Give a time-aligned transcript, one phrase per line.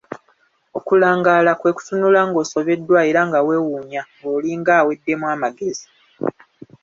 [0.77, 5.87] Okulangaala kwe kutunula ng'osobeddwa era nga weewuunya ng'olinga aweddemu amagezi.